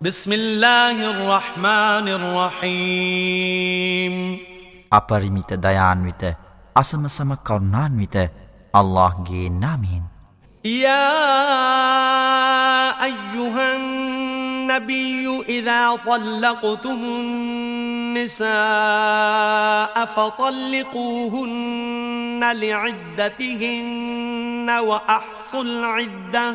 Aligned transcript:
بسم 0.00 0.32
الله 0.32 0.96
الرحمن 1.12 2.06
الرحيم 2.08 4.40
أبرميت 4.92 5.52
ديان 5.60 6.04
ويت 6.08 6.36
أسم 6.76 7.04
سم 7.08 7.34
كرنان 7.34 7.98
ويت 8.00 8.30
الله 8.76 9.24
جي 9.28 9.48
نامين 9.48 10.02
يا 10.64 11.34
أيها 13.04 13.76
النبي 13.76 15.42
إذا 15.48 15.96
طلقتم 16.06 17.00
النساء 17.04 18.50
فطلقوهن 20.04 22.42
لعدتهن 22.56 24.70
وأحصوا 24.70 25.62
العدة 25.62 26.54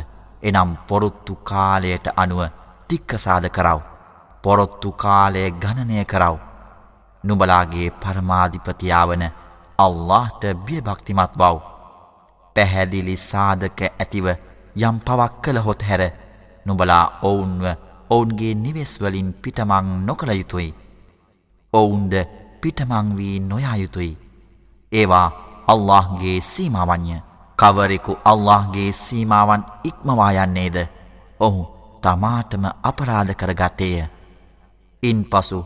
එනම් 0.50 0.70
පොරොත්තු 0.88 1.33
කාලයට 1.50 2.06
අනුව 2.22 2.41
තික්කසාද 2.88 3.44
කරව. 3.56 3.78
පොරොත්තු 4.44 4.89
කාලය 5.05 5.42
ගණනය 5.62 6.00
කරව. 6.12 6.34
නුඹලාගේ 7.28 7.86
පරමාධිපතියාවන 8.02 9.24
අල්لهට 9.86 10.42
බියභක්තිමත් 10.66 11.33
බව. 11.41 11.55
පැහැදිලි 12.55 13.14
සාධක 13.30 13.80
ඇතිව 14.02 14.27
යම් 14.89 14.96
පවක් 15.06 15.33
කළ 15.44 15.61
හොත් 15.66 15.83
හැර 15.91 16.05
නුබලා 16.67 17.05
ඔවුන්ව 17.31 17.64
ඔවුන්ගේ 18.14 18.53
නිවෙස්වලින් 18.67 19.28
පිටමං 19.42 19.89
නොකළ 20.09 20.33
යුතුයි. 20.39 20.70
ඔවුන්ද 21.73 22.12
පිටමං 22.61 23.08
වී 23.19 23.41
නොයායුතුයි. 23.50 24.11
ඒවා 24.98 25.27
අල්لهගේ 25.75 26.41
සීමාවන්ය 26.50 27.14
කවරෙකු 27.62 28.19
අල්لهගේ 28.33 28.91
සීමාවන් 29.05 29.62
ඉක්මවායන්නේද 29.91 30.77
ඔහු 31.47 31.62
තමාටම 32.05 32.64
අපරාධ 32.91 33.33
කරගතේය. 33.41 34.05
ඉන් 35.08 35.19
පසු 35.30 35.58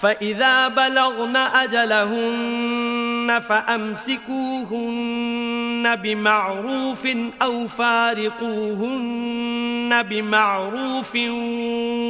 فإذا 0.00 0.68
بلغن 0.68 1.36
أجلهن 1.36 3.42
فأمسكوهن 3.48 5.96
بمعروف 5.96 7.06
أو 7.42 7.68
فارقوهن 7.68 10.02
بمعروف 10.02 11.14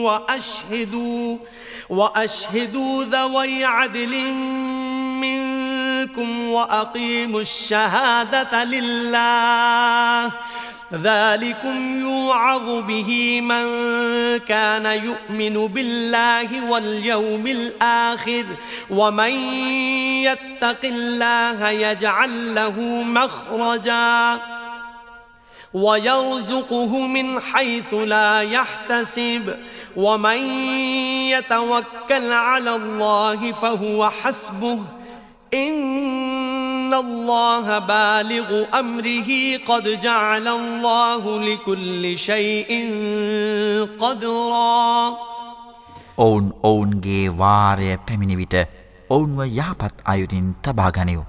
وأشهدوا 0.05 1.37
وأشهدوا 1.89 3.05
ذوي 3.05 3.65
عدل 3.65 4.21
منكم 5.21 6.49
وأقيموا 6.49 7.41
الشهادة 7.41 8.65
لله 8.65 10.33
ذلكم 10.95 12.01
يوعظ 12.01 12.83
به 12.89 13.41
من 13.41 13.65
كان 14.39 14.87
يؤمن 15.05 15.67
بالله 15.67 16.65
واليوم 16.71 17.47
الآخر 17.47 18.45
ومن 18.91 19.31
يتق 20.25 20.85
الله 20.85 21.69
يجعل 21.69 22.55
له 22.55 22.81
مخرجا 23.05 24.39
ويرزقه 25.75 26.99
من 27.07 27.41
حيث 27.41 27.95
لا 27.95 28.41
يحتسب 28.41 29.55
ومن 29.97 30.39
يتوكل 31.31 32.33
على 32.33 32.75
الله 32.77 33.53
فهو 33.53 34.11
حسبه 34.11 34.81
إن 35.55 35.97
إن 36.93 36.95
الله 36.95 37.81
بالغ 37.89 38.73
أمره 38.85 39.31
قد 39.69 39.87
جعل 40.05 40.47
الله 40.85 41.25
لكل 41.47 41.85
شيء 42.27 42.47
قدرا 44.01 44.53
ඔවුන් 46.25 46.45
ඔවුන්ගේ 46.69 47.23
වාරය 47.41 47.89
පැමිණි 48.07 48.37
විට 48.43 48.57
ඔවුන්ව 49.17 49.39
යහපත් 49.59 49.97
අයුරින් 50.13 50.47
තබාගනිව්. 50.67 51.21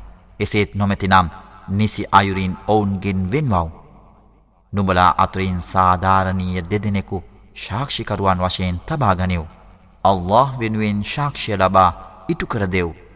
එසේත් 0.46 0.70
නොමැතිනම් 0.82 1.26
නිසි 1.80 2.04
අයුරින් 2.20 2.54
ඔවුන්ගෙන් 2.74 3.20
වෙන්වව්. 3.34 3.68
නුඹලා 4.76 5.12
අතුරින් 5.24 5.58
සාධාරණීය 5.72 6.62
දෙදෙනෙකු 6.72 7.18
ශාක්ෂිකරුවන් 7.66 8.40
වශයෙන් 8.46 8.76
තබාගනිව්. 8.90 9.44
අල්له 10.10 10.50
වෙනුවෙන් 10.60 10.98
ශාක්ෂය 11.14 11.52
ලබා 11.66 11.90
ඉටුකර 12.32 12.64
දෙව්. 12.76 13.07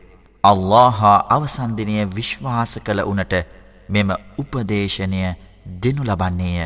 අල්له 0.50 0.90
හා 1.02 1.18
අවසන්දිනය 1.38 1.96
විශ්වාස 2.18 2.72
කළ 2.85 3.02
වනට 3.18 3.34
මෙම 3.94 4.09
උපදේශනය 4.41 5.22
දෙනු 5.81 6.03
ලබන්නේය 6.09 6.62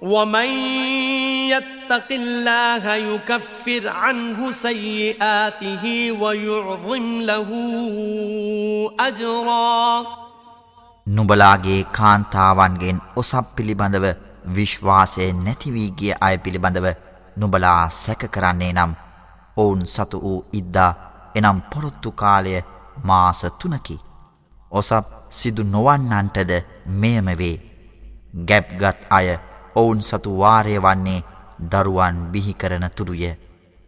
ومن 0.00 1.48
يتق 1.52 2.08
الله 2.46 2.86
يكفر 2.86 3.88
عنه 3.90 4.52
سيئاته 4.52 5.64
ويعظم 6.20 7.06
له 7.26 9.10
أجرا 9.18 10.04
නුඹලාගේ 11.16 11.80
කාන්තාවන්ගෙන් 11.96 13.00
ඔසප් 13.20 13.46
පිළිබඳව 13.56 14.04
විශ්වාසය 14.56 15.26
නැති 15.44 15.70
වී 15.74 15.90
ගිය 15.98 16.14
අය 16.26 16.38
පිළිබඳව 16.44 16.86
නුඹලා 17.40 17.88
සැක 18.02 18.22
කරන්නේ 18.34 18.72
නම් 18.72 18.94
ඔවුන් 19.56 19.82
සතු 19.94 20.18
වූ 20.22 20.44
ඉද්දා 20.60 20.92
එනම් 21.34 21.58
පොරොත්තු 21.70 22.10
කාලය 22.20 22.54
මාස 23.02 23.42
3කි. 23.44 23.96
ඔසප් 24.78 25.04
සිදු 25.30 25.62
නොවන්නන්ටද 25.72 26.52
මෙයම 27.00 27.26
වේ. 27.40 27.62
ගැප්ගත් 28.48 28.96
අය 29.10 29.38
ඔවුන් 29.78 30.00
සතු 30.08 30.30
වාරය 30.42 30.74
වන්නේ 30.86 31.18
දරුවන් 31.72 32.16
බිහි 32.32 32.52
කරන 32.62 32.84
තුරුය. 32.98 33.28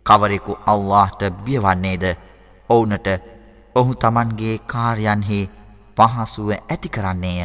කවරෙකු 0.08 0.52
අල්لهට 0.72 1.22
බියවන්නේද 1.44 2.04
ඔවුනට 2.75 3.08
ඔහු 3.78 3.92
තමන්ගේ 4.02 4.56
කාර්යන්හි 4.72 5.40
පහසුව 5.96 6.48
ඇති 6.72 6.88
කරන්නේය. 6.96 7.40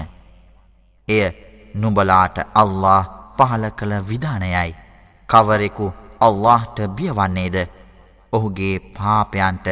එය 1.17 1.23
නුඹලාට 1.81 2.37
අල්له 2.61 3.11
පහල 3.37 3.65
කළ 3.79 3.93
විධානයයි. 4.09 4.69
කවරෙකු 5.31 5.87
අල්لهට 6.27 6.77
බියවන්නේද 6.97 7.57
ඔහුගේ 8.35 8.73
පාපයන්ට 8.97 9.67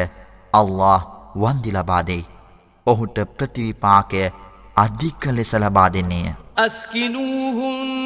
අල්له 0.60 1.00
වන්දිලබාදෙයි. 1.42 2.24
ඔහුට 2.90 3.18
ප්‍රතිවිපාකය 3.36 4.22
අධික 4.84 5.22
ලෙස 5.36 5.52
ලබා 5.66 5.88
දෙන්නේය. 5.94 6.26
අස්කිනූහුන් 6.66 8.03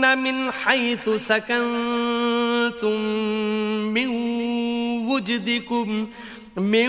من 0.00 0.50
حيث 0.52 1.08
سكنتم 1.16 3.00
من 3.94 4.08
وجدكم 5.08 6.06
من 6.56 6.88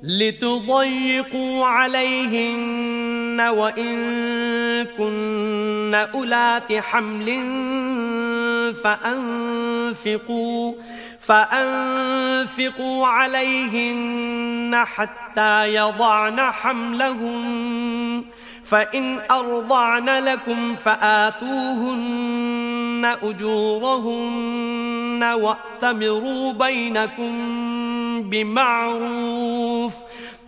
لتضيقوا 0.04 1.66
عليهن 1.66 3.42
وإن 3.42 3.94
كن 4.98 5.92
أولات 6.14 6.74
حمل 6.74 7.30
فأنفقوا 8.84 10.74
فأنفقوا 11.28 13.08
عليهن 13.08 14.84
حتى 14.86 15.76
يضعن 15.76 16.40
حملهن 16.42 18.24
فإن 18.64 19.20
أرضعن 19.32 20.10
لكم 20.10 20.76
فآتوهن 20.76 23.16
أجورهن 23.24 25.24
وأتمروا 25.24 26.54
بينكم 26.54 27.32
بمعروف 28.30 29.94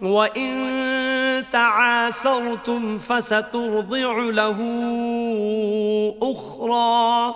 وإن 0.01 0.57
تعاسرتم 1.51 2.99
فسترضع 2.99 4.13
له 4.21 4.53
أخرى 6.21 7.35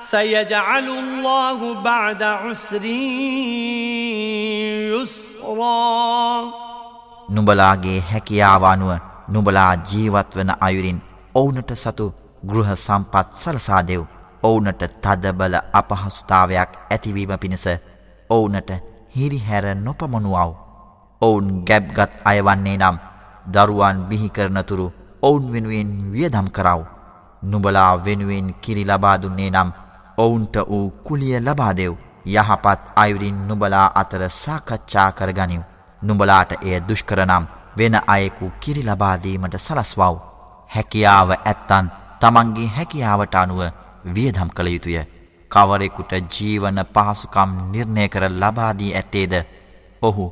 سيجعل 0.00 0.86
الله 0.86 1.82
بعد 1.82 2.22
عسر 2.54 2.84
يسرا 5.02 6.52
නුඹලාගේ 7.36 7.98
හැකියාව 8.10 8.62
අනුව 8.70 8.92
නුඹලා 9.34 9.76
ජීවත් 9.88 10.34
වන 10.38 10.50
අයුරින් 10.62 10.98
ඔවුන්ට 11.34 11.72
සතු 11.76 12.12
ගෘහ 12.44 12.70
සම්පත් 12.76 13.28
සලසා 13.34 13.82
දෙව්. 13.82 14.02
ඔවුන්ට 14.42 14.82
තදබල 15.02 15.54
අපහසුතාවයක් 15.80 16.70
ඇතිවීම 16.90 17.32
පිණිස 17.38 17.66
ඔවුන්ට 18.30 18.70
හිරිහැර 19.16 19.74
නොපමනුවව්. 19.84 20.54
ඔවුන් 21.20 21.64
ගැබ්ගත් 21.66 22.12
අයවන්නේ 22.24 22.76
නම් 22.78 22.96
දරුවන් 23.52 23.96
බිහි 24.08 24.28
කරනතුරු 24.36 24.92
ඔවුන් 25.22 25.50
වෙනුවෙන් 25.52 25.90
වියදම් 26.12 26.46
කරව. 26.56 26.80
නුඹලා 27.50 27.96
වෙනුවෙන් 28.04 28.46
කිරි 28.62 28.84
ලබාදුන්නේ 28.84 29.50
නම් 29.50 29.68
ඔවුන්ට 30.18 30.56
වූ 30.68 30.90
කුලිය 31.06 31.40
ලබාදෙව් 31.40 31.92
යහපත් 32.40 32.80
අයුරින් 33.02 33.38
නුබලා 33.48 33.86
අතර 34.00 34.22
සාකච්ඡා 34.42 35.10
කරගනිව් 35.18 35.62
නුඹලාට 36.08 36.52
එය 36.70 36.78
දුෂ්කරනම් 36.88 37.44
වෙන 37.78 37.94
අයෙකු 38.14 38.46
කිරි 38.62 38.82
ලබාදීමට 38.90 39.56
සලස්වව් 39.66 40.14
හැකියාව 40.74 41.30
ඇත්තන් 41.50 41.86
තමන්ගේ 42.20 42.68
හැකියාවට 42.76 43.34
අනුව 43.42 43.60
වියදම් 44.16 44.48
කළ 44.56 44.70
යුතුය 44.74 44.98
කවරෙකුට 45.54 46.12
ජීවන 46.34 46.78
පහසුකම් 46.96 47.50
නිර්ණය 47.72 48.08
කර 48.12 48.24
ලබාදී 48.42 48.92
ඇත්තේද 49.00 49.34
ඔහු 50.08 50.26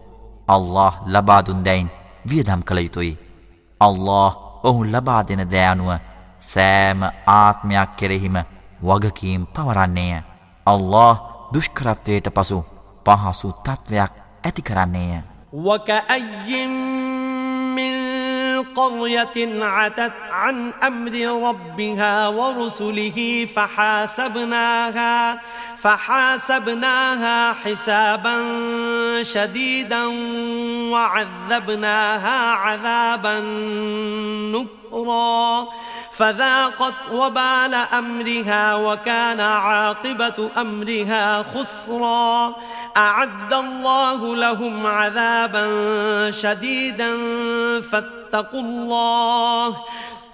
අල්له 0.55 0.95
ලබාදුන්දැයින් 1.15 1.89
වියදම් 2.31 2.65
කළ 2.69 2.81
යුතුයි 2.87 3.13
අල්له 3.87 4.33
ඔහු 4.69 4.81
ලබා 4.95 5.23
දෙන 5.29 5.43
දෑනුව 5.55 5.91
සෑම 6.53 7.01
ආත්මයක් 7.37 7.91
කෙරෙහිම 8.01 8.45
වගකීම් 8.83 9.47
පවරන්නේය. 9.57 10.15
අල්له 10.71 11.09
දුෂ්කරත්වයට 11.55 12.27
පසු 12.37 12.59
පහසු 13.07 13.49
තත්ත්වයක් 13.65 14.17
ඇති 14.49 14.63
කරන්නේය. 14.69 15.21
وكأين 15.53 16.75
قرية 18.77 19.63
عتت 19.65 20.13
عن 20.33 20.73
أمر 20.83 21.13
ربها 21.49 22.29
ورسله 22.29 23.47
فحاسبناها 23.57 25.39
فحاسبناها 25.77 27.53
حسابا 27.53 28.37
شديدا 29.23 30.05
وعذبناها 30.93 32.51
عذابا 32.53 33.41
نكرا 34.55 35.65
فذاقت 36.19 36.95
وبال 37.13 37.75
أمرها 37.75 38.75
وكان 38.75 39.41
عاقبة 39.41 40.51
أمرها 40.59 41.43
خسرا 41.43 42.57
أعد 42.97 43.53
الله 43.55 44.37
لهم 44.37 44.87
عذابا 44.87 45.67
شديدا 46.31 47.11
فاتقوا 47.81 48.61
الله 48.61 49.77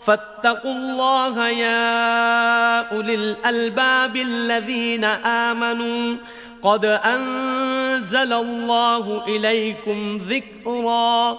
فاتقوا 0.04 0.72
الله 0.72 1.48
يا 1.48 2.92
أولي 2.96 3.14
الألباب 3.14 4.16
الذين 4.16 5.04
آمنوا 5.04 6.16
قد 6.62 6.84
أنزل 7.04 8.32
الله 8.32 9.22
إليكم 9.28 10.18
ذكرا 10.28 11.38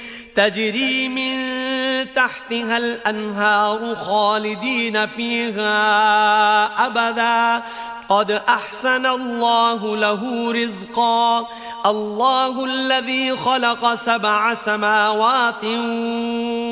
تجري 0.35 1.07
من 1.09 1.33
تحتها 2.15 2.77
الأنهار 2.77 3.95
خالدين 3.95 5.05
فيها 5.05 5.75
أبدا 6.87 7.63
قد 8.09 8.31
أحسن 8.31 9.05
الله 9.05 9.97
له 9.97 10.51
رزقا 10.53 11.47
الله 11.85 12.65
الذي 12.65 13.37
خلق 13.37 13.93
سبع 13.95 14.53
سماوات 14.53 15.63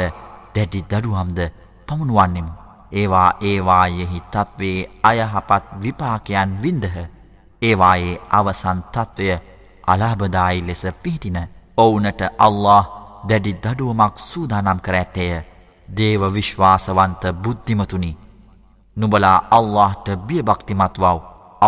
දැඩි 0.56 0.80
දඩුවම්ද 0.90 1.40
පමුණුවන්නෙමු. 1.88 2.52
ඒවා 3.00 3.30
ඒවායෙහි 3.50 4.20
තත්ත්වයේ 4.34 4.84
අයහපත් 5.10 5.64
විපාකයන් 5.84 6.52
වින්දහ. 6.64 6.92
ඒවායේ 7.68 8.16
අවසන් 8.38 8.80
තත්ත්වය 8.92 9.40
අලාබදායි 9.94 10.66
ලෙස 10.68 10.86
පිහිටින 11.04 11.40
ඔවුනට 11.84 12.22
අල්له 12.48 12.84
දැඩි 13.30 13.54
දඩුවමක් 13.64 14.20
සූදානම් 14.30 14.80
කර 14.86 14.96
ඇත්තේය. 15.02 15.42
දේව 15.98 16.22
විශ්වාසවන්ත 16.38 17.22
බුද්ධිමතුනි. 17.44 18.12
නුබලා 19.02 19.38
අල්لهට 19.58 20.08
බියභක්තිමත්වව්. 20.30 21.06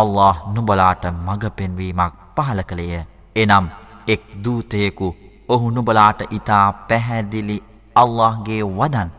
අල්له 0.00 0.36
නුබලාට 0.56 1.04
මඟ 1.12 1.44
පෙන්වීමක් 1.60 2.14
පහල 2.36 2.60
කළේය. 2.70 3.04
එනම් 3.42 3.66
එක් 4.14 4.22
දූතයෙකු 4.44 5.08
ඔහු 5.54 5.70
නුබලාට 5.76 6.20
ඉතා 6.38 6.66
පැහැදිලි 6.88 7.62
අල්لهගේ 8.02 8.62
වදන් 8.78 9.10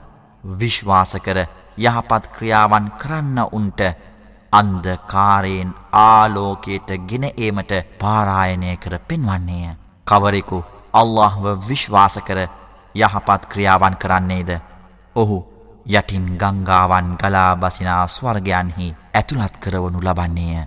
විශ්වාස 0.43 1.15
කර 1.25 1.39
යහපත් 1.77 2.27
ක්‍රියාවන් 2.37 2.89
කරන්න 3.01 3.39
උන්ට 3.57 3.81
අන්දකාරයෙන් 4.59 5.71
ආලෝකයට 5.91 6.89
ගෙන 7.07 7.23
ඒමට 7.35 7.71
පාරායනය 8.01 8.77
කර 8.77 8.95
පෙන්වන්නේය. 9.07 9.75
කවරෙකු 10.05 10.63
අල්لهව 10.93 11.67
විශ්වාස 11.67 12.17
කර 12.25 12.47
යහපත් 12.95 13.45
ක්‍රියාවන් 13.49 13.95
කරන්නේද. 13.99 14.49
ඔහු 15.15 15.43
යටින් 15.85 16.37
ගංගාවන් 16.39 17.17
ගලා 17.19 17.55
බසිනා 17.55 18.07
ස්වර්ගයන්හි 18.07 18.95
ඇතුළත් 19.13 19.57
කරවනු 19.59 19.99
ලබන්නේය. 20.01 20.65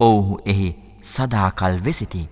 ඔවුහු 0.00 0.40
එහි 0.44 0.76
සදාකල් 1.02 1.84
වෙසිති. 1.84 2.28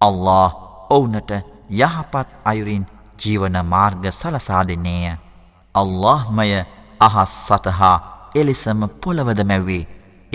අල්له 0.00 0.52
ඔවුනට 0.90 1.30
යහපත් 1.70 2.26
අයුරින් 2.44 2.84
ජීවන 3.20 3.62
මාර්ග 3.64 4.04
සලසා 4.10 4.64
දෙන්නේය. 4.68 5.16
අල්لهමය 5.80 6.64
අහස් 7.06 7.32
සතහා 7.48 7.92
එලෙසම 8.40 8.80
පොළවද 9.04 9.40
මැව්වේ 9.50 9.82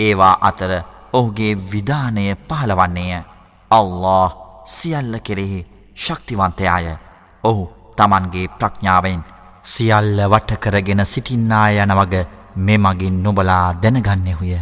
ඒවා 0.06 0.34
අතර 0.48 0.72
ඔහුගේ 1.18 1.52
විධානය 1.72 2.24
පහලවන්නේය 2.48 3.20
අල්له 3.80 4.30
සියල්ල 4.76 5.14
කෙරෙහි 5.28 5.60
ශක්තිවන්තයාය 6.04 6.86
ඔහු 7.50 7.62
තමන්ගේ 8.00 8.46
ප්‍රඥාවෙන් 8.60 9.20
සියල්ල 9.74 10.20
වටකරගෙන 10.34 11.06
සිටින්නා 11.14 11.68
යනවග 11.86 12.14
මෙමගින් 12.68 13.16
නොබලා 13.24 13.64
දැනගන්නෙහුය 13.82 14.58